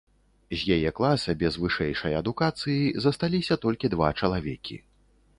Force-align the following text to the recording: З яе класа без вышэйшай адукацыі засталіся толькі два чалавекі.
З 0.59 0.75
яе 0.75 0.91
класа 0.99 1.33
без 1.41 1.57
вышэйшай 1.63 2.15
адукацыі 2.21 2.87
засталіся 3.05 3.57
толькі 3.67 3.91
два 3.95 4.09
чалавекі. 4.21 4.79